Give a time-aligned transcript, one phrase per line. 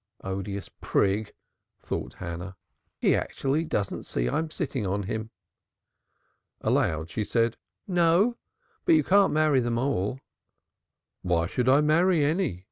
[0.23, 1.31] "Odious prig!"
[1.79, 2.55] thought Hannah.
[2.97, 5.29] "He actually doesn't see I'm sitting on him!"
[6.61, 7.55] Aloud she said,
[7.87, 8.35] "No?
[8.83, 10.19] But you can't marry them all."
[11.21, 12.59] "Why should I marry any?"